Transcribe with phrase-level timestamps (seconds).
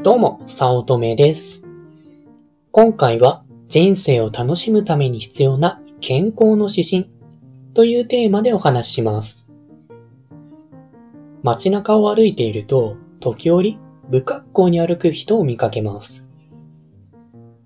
[0.00, 1.64] どうも、さおとめです。
[2.70, 7.10] 今回は人生を楽しむために必要な健康の指針
[7.74, 9.50] というテーマでお話しします。
[11.42, 16.28] 街中を歩いていると、時折不格好に歩く人を見かけます。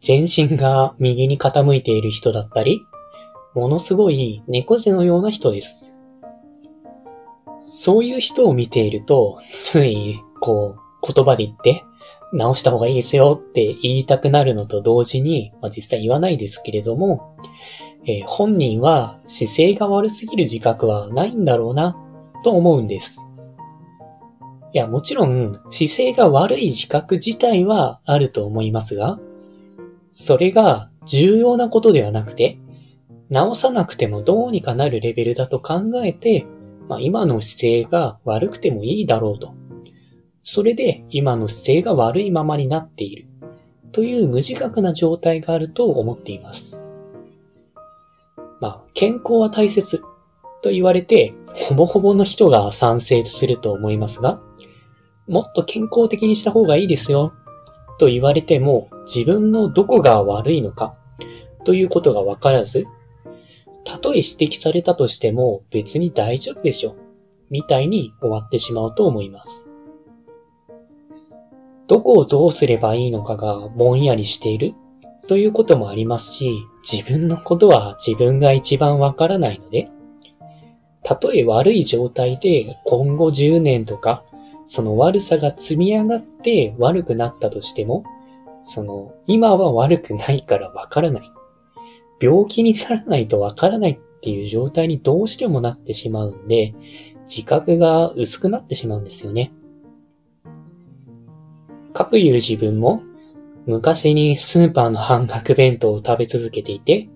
[0.00, 2.80] 全身が右に傾いている人だったり、
[3.54, 5.94] ものすごい猫背のような人です。
[7.60, 11.84] そういう人を見ていると、つい、こう、言葉で言って、
[12.36, 17.36] 直した方がいいですよって言いたくなるのと同時に、まあ、実際言わないですけれども、
[18.06, 21.96] えー本人は姿勢が悪すぎる自覚はないんだろうな、
[22.44, 23.24] と思うんです。
[24.72, 29.18] いや、もちろん、姿勢が悪い自覚自体はあると思いますが、
[30.12, 32.58] それが重要なことではなくて、
[33.30, 36.46] 直さなくてもどうにかなるレベルだと考えて、
[36.88, 39.54] まあ、今の姿勢が悪くてもいいだろうと。
[40.48, 43.26] それで今の姿勢が悪いままになっている。
[43.90, 46.80] という無自覚な状態があると思っています。
[48.60, 50.02] まあ、健康は大切
[50.62, 54.40] と言われて、ほぼほぼの人が賛成すると思いますが、
[55.26, 57.32] もっと健康的にした方がいいですよ
[57.98, 60.94] と言われても自分のどこが悪いのか
[61.64, 62.86] ということがわからず、
[63.84, 66.94] たとえ指摘されたとしても別に大丈夫でしょ
[67.50, 69.68] みたいに終わってしまうと思います。
[71.88, 74.74] どこをどうすればいいのかがぼんやりしている
[75.28, 79.88] ということもありますし、自分のことは自分が一番わからないので、
[81.02, 84.24] たとえ悪い状態で今後10年とか、
[84.66, 88.04] その悪さが積み上がって悪くなったとしても、
[88.64, 91.32] その今は悪くないからわからない。
[92.20, 96.74] 病気にならないとわからないっていう状態にどうしてもなってしまうんで、
[97.28, 99.52] 自覚が薄くなってしまうんですよね。
[101.96, 103.02] かくいう自分も、
[103.66, 107.08] 昔にスーパーの半額弁当を食べ続けていて、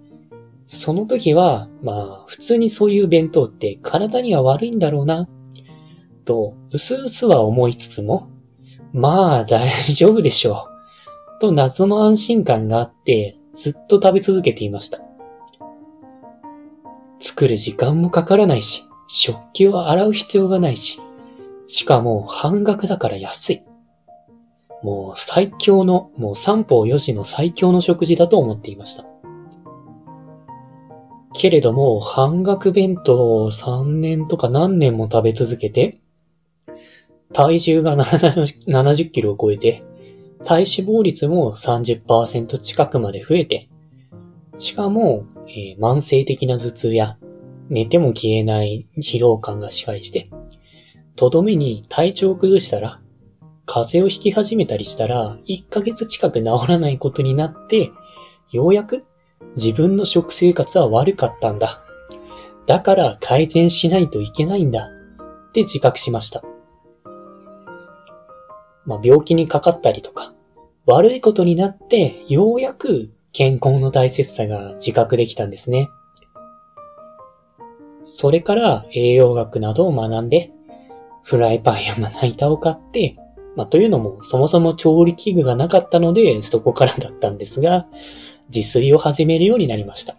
[0.66, 5.28] その時は、まあ、普通にそういう弁当って体には悪いんだろうな、
[6.24, 8.30] と、うすうすは思いつつも、
[8.92, 10.66] まあ、大丈夫でしょ
[11.36, 15.00] う、と謎の安心感があって、ずっと食べ続けていました。
[17.18, 20.98] 作る時間もかからないし、食器を洗う必要がないし、
[21.66, 23.62] しかも半額だから安い。
[24.82, 29.04] もう最強の、もう三方よしの最強の食事だと思っていました。
[31.34, 36.00] けれども、半額弁当を3年とか何年も食べ続けて、
[37.32, 39.82] 体重が70 70キロを超えて、
[40.44, 43.68] 体脂肪率も30%近くまで増えて、
[44.58, 47.18] しかも、えー慢性的な頭痛や
[47.68, 50.30] 寝ても消えない疲労感が支配して、
[51.16, 53.00] とどめに体調を崩したら、
[53.72, 57.92] 風邪をひき始めたりしたら、1ヶ月近く治らないことになって、
[58.50, 59.04] ようやく
[59.54, 61.80] 自分の食生活は悪かったんだ。
[62.66, 64.90] だから改善しないといけないんだ。
[65.50, 66.42] って自覚しました。
[68.86, 70.34] まあ、病気にかかったりとか、
[70.84, 75.90] 悪いことになって、ようやく健康の大切さが自覚できたんですね。
[78.02, 80.50] それから栄養学などを学んで、
[81.22, 83.16] フライパンやまな板を買って、
[83.60, 87.86] まあ、というのもそもそも調理器具がなかったのでそこからだったんですが、
[88.48, 90.16] 自炊を始めるようになりました。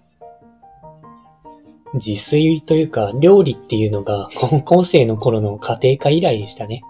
[1.96, 6.84] 自炊というか料理っていうのが 高校生の頃の家庭科以来でしたね。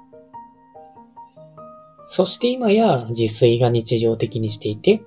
[2.06, 5.04] そして今や自炊が日常的にしていて、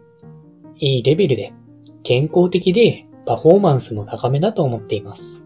[0.78, 1.52] いいレベルで
[2.04, 5.44] 健康的でパフォーマンスも高めだと思っています。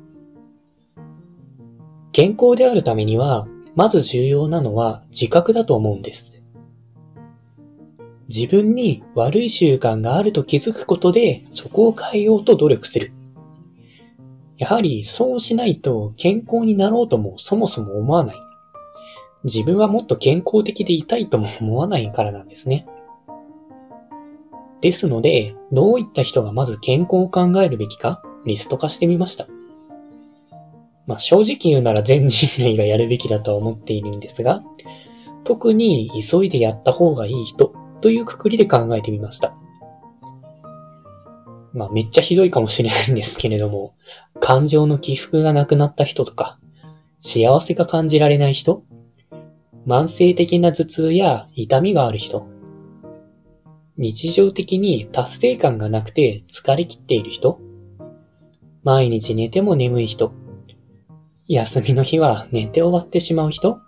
[2.12, 3.48] 健康であるためには、
[3.78, 6.42] まず重要なのは自覚だと思うんです。
[8.26, 13.12] 自分に悪い習慣があると気づくことで、そこを変えようと努力する。
[14.56, 18.36] やはりそうしないと健康になろうともそもそも思わない。
[19.44, 22.84] 自分はもっと健康的でいたいとも思わないからなんですね。
[24.80, 29.46] ですので、どういった人がまず健康を考えるべきか、リスト化してみました。
[31.08, 34.62] まあ、正直言うなら全人類がやるべきだとは思っているんですが、
[35.44, 37.72] 特に急いでやった方がいい人
[38.02, 39.56] というくくりで考えてみました。
[41.72, 43.94] まあ、めっちゃひどいかもしれないんですけれども、
[44.38, 46.58] 感情の起伏がなくなった人とか、
[47.20, 48.82] 幸せが感じられない人、
[49.86, 52.46] 慢性的な頭痛や痛みがある人、
[53.96, 57.58] 日常的に達成感がなくて疲れ切っている人、
[58.82, 60.34] 毎日寝ても眠い人、
[61.48, 63.78] 休みの日は寝て終わってしまう人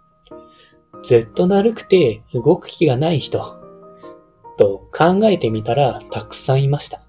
[1.03, 3.59] ずっとだるくて動く気がない人、
[4.57, 7.03] と考えてみたらたくさんいました。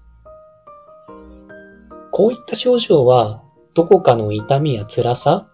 [2.10, 3.42] こういった症状は、
[3.74, 5.46] どこかの痛みや辛さ、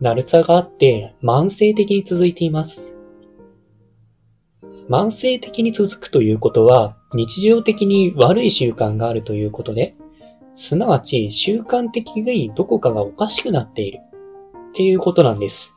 [0.00, 2.96] だるさがあって慢性的に続いています。
[4.88, 9.94] 慢性的に続くということは、日常的に悪い習慣があるということで、
[10.54, 14.00] すなわち習慣的にどこかがおかしくなっている
[14.76, 15.72] っていうことなんです。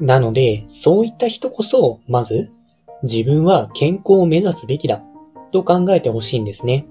[0.00, 2.50] なので、そういった人こそ、まず、
[3.02, 5.02] 自分は健康を目指すべきだ
[5.52, 6.86] と考えてほしいんですね。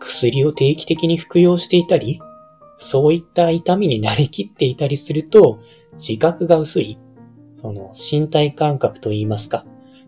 [0.00, 2.20] 薬を定期的に服用していたり、
[2.76, 5.60] そういった痛みになりきっていたりすると、
[5.92, 6.98] 自覚が薄い、
[7.62, 9.64] その身体感覚といいますか、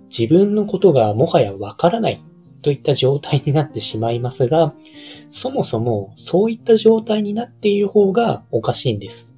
[0.08, 2.24] 自分のことがもはやわからない
[2.66, 4.74] といった状態になってしまいますが、
[5.30, 9.36] そもそもそういった状態になっている方がおかしいんです。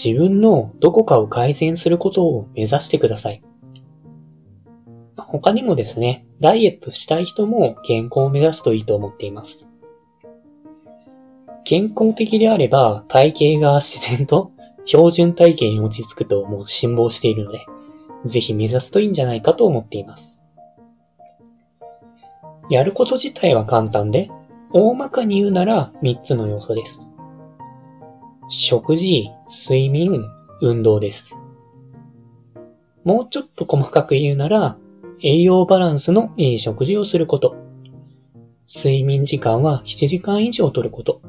[0.00, 3.42] 自分のどこかを改善することを目指してください。
[5.16, 9.68] 他にもですね、ダイエットしたい人も健康を目指すといいと思っています。
[11.64, 14.52] 健康的であれば体型が自然と
[14.84, 17.66] 標準体型に落ち着くともう辛抱しているので、
[18.24, 20.41] ぜひ目指すといいんじゃないかと思っています。
[22.72, 24.30] やること自体は簡単で、
[24.72, 27.10] 大まかに言うなら3つの要素です。
[28.48, 30.24] 食事、睡眠、
[30.62, 31.38] 運動です。
[33.04, 34.78] もうちょっと細かく言うなら、
[35.20, 37.56] 栄養バランスのいい食事をすること。
[38.66, 41.20] 睡眠時間は7時間以上とること。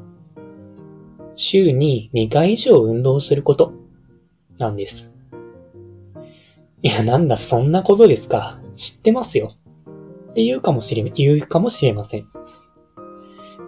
[1.36, 3.74] 週に2回以上運動すること。
[4.56, 5.12] なんです。
[6.80, 8.58] いや、なんだ、そんなことですか。
[8.76, 9.52] 知ってますよ。
[10.34, 12.24] って言うかもしれ、言うかもしれません。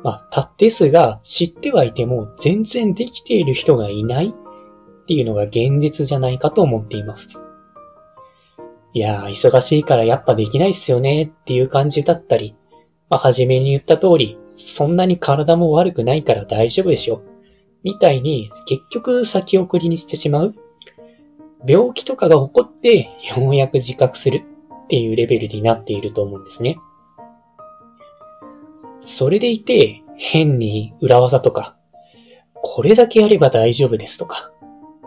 [0.03, 7.41] まあ、たですが、知ってはいても全然できている人がいないっていうのが現実じゃないかと思っています。
[8.95, 12.57] いやー、忙しいからやっぱできないっすよねっていう感じだったり、
[13.09, 17.23] まあ、初めに言った通り、そんなに体も悪くないから大丈夫でしょ。
[17.85, 20.55] みたいに結局先送りにしてしまう。
[21.65, 24.43] 病気とかが起こってようやく自覚する
[24.87, 26.79] っていうレベルになっていると思うんですね。
[29.01, 31.77] それでいて、変に裏技とか、
[32.55, 34.53] これだけやれば大丈夫ですとか、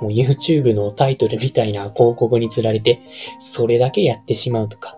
[0.01, 3.01] もう YouTube のタイトルみたいな広告に釣られて、
[3.39, 4.97] それだけやってしまうとか、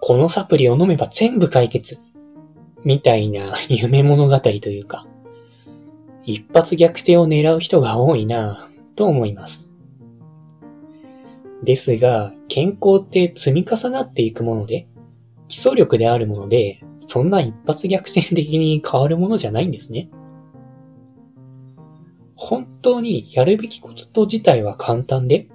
[0.00, 1.98] このサプリを飲めば全部解決、
[2.84, 5.06] みたいな 夢物語というか、
[6.24, 9.69] 一発逆転を狙う人が多いなぁ、と思います。
[11.62, 14.86] ですが、健康って積み重なっていくもので、
[15.48, 20.10] 基礎力であるもので、そんな一発逆転的に変わるものじゃないんですね。
[22.36, 25.48] 本当にやるべきこと自体は簡単で、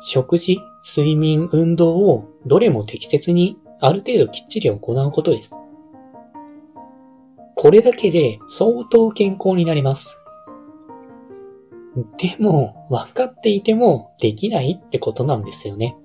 [0.00, 5.60] 食事、睡眠、運動をどれも適切にある程度きっちり行うことです。
[7.56, 10.21] これだけで相当健康になります。
[11.94, 15.96] でも、分かっていてもできないってことなんですよね。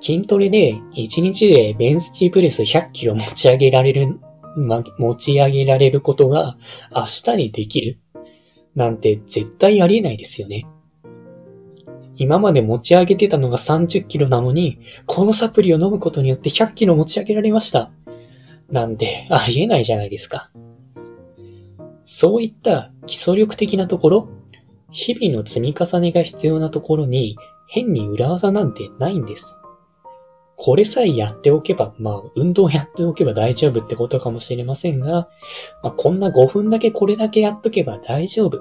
[0.00, 4.20] 筋トレで1日でベンスチプレス100キロ持ち上げられる、
[4.56, 6.56] ま、持ち上げられることが
[6.94, 7.98] 明日にできる
[8.74, 10.66] なんて絶対ありえないですよね。
[12.16, 17.92] 今まで持ち上げてたのが30キロなのに、このサプリを飲むことによって100キロ持ち上げられました。
[18.70, 20.50] なんてありえないじゃないですか。
[22.10, 24.28] そういった基礎力的なところ、
[24.90, 27.36] 日々の積み重ねが必要なところに
[27.66, 29.60] 変に裏技なんてないんです。
[30.56, 35.28] これさえやっておけば、まあ、運動やっておけば大丈夫ってことかもしれませんが、
[35.82, 38.58] まあ、こんな5分だけこれだけやっとけば大丈夫。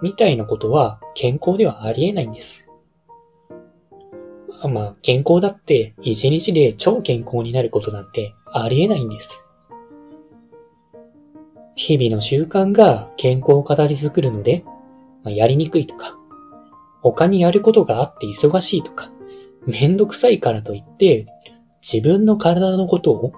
[0.00, 2.70] みたいなことは健康ではありえないんです。
[4.62, 9.46] まあ、健康だって1日で超健康になることなんてありえないんです。
[11.74, 14.64] 日々の習慣が健康を形作るので、
[15.24, 16.18] まあ、やりにくいとか、
[17.00, 19.10] 他にやることがあって忙しいとか、
[19.66, 21.26] めんどくさいからといって、
[21.82, 23.32] 自分の体のことを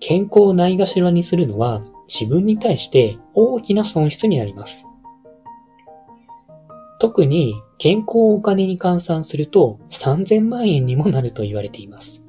[0.00, 4.86] 健康をないがしらにするのは自分に対して大きな損失になります。
[7.00, 12.24] 特に健康をお金に換算すると3000万円にもなると言われています。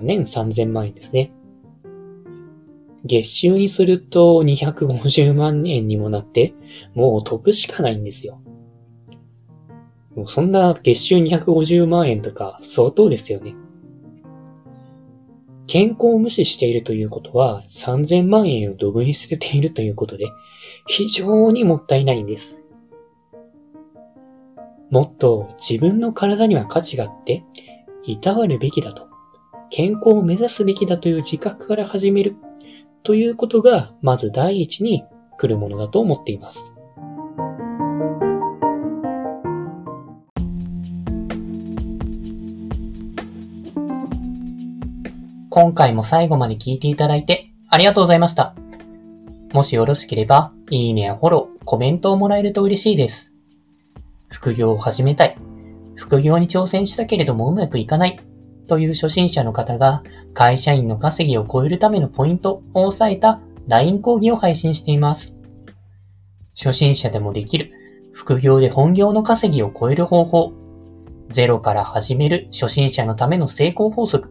[0.00, 1.32] 年3000万円ですね。
[3.04, 6.54] 月収にすると250万円にもなって、
[6.94, 8.40] もう得しかないんですよ。
[10.14, 13.54] もうそんな月収250万円とか相当ですよね。
[15.66, 20.26] 健康を無視しているということは3000万円をドブに捨てているということで
[20.86, 22.64] 非常にもったいないんです。
[24.90, 27.44] もっと自分の体には価値があって、
[28.04, 29.08] いたわるべきだと、
[29.70, 32.36] 健康を目指すべきだという自覚から始める
[33.04, 35.04] ということが、まず第一に
[35.36, 36.76] 来るものだと思っています。
[45.50, 48.54] 今回も最後まで聞いていただいてありがとうございました。
[49.52, 53.32] もしよろしければ、いいねやフォロー、コメントをもらえると嬉しいです。
[54.28, 55.36] 副業を始めたい。
[55.96, 58.18] 副業に挑戦したけれどもうまくいかない。
[58.66, 60.02] という初心者の方が
[60.34, 65.36] 会社員の稼ぎを超えるためのポイントを押さえた LINE 講義を配信しています。
[66.54, 67.72] 初心者でもできる
[68.12, 70.52] 副業で本業の稼ぎを超える方法。
[71.30, 74.30] ゼロから始める初心者のための成功法則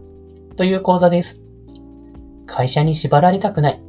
[0.55, 1.41] という講座です。
[2.45, 3.81] 会社に縛られたくない。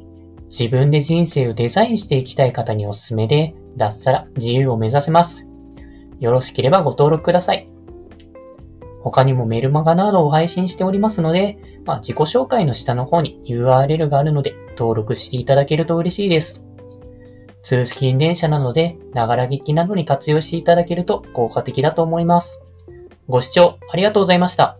[0.45, 5.47] 自分で人生をデザインしていきたい方におすすめで、脱サラ自由を目指せます。
[6.19, 7.72] よろしければご登録ください。
[9.03, 16.63] 他にもメルマガなどを配信しておりますので、まあ、自己紹介の下の方に URL があるので登録していただけると嬉しいです。
[17.63, 22.61] 通勤電車なので、ながら劇などに活用していただけると効果的だと思います。
[23.27, 24.77] ご視聴ありがとうございました。